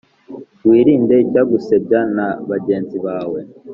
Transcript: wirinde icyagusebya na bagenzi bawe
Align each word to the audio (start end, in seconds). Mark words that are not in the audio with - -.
wirinde 0.69 1.15
icyagusebya 1.25 1.99
na 2.15 2.27
bagenzi 2.49 2.97
bawe 3.05 3.39